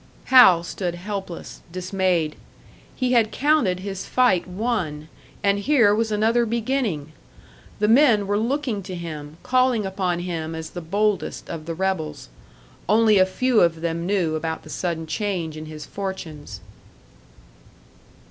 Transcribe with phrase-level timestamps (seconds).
[0.33, 2.35] Hal stood helpless, dismayed.
[2.95, 5.09] He had counted his fight won
[5.43, 7.11] and here was another beginning!
[7.77, 12.29] The men were looking to him, calling upon him as the boldest of the rebels.
[12.89, 16.61] Only a few of them knew about the sudden change in his fortunes.